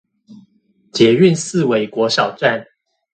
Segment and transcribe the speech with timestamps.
[0.91, 2.65] 捷運四維國小站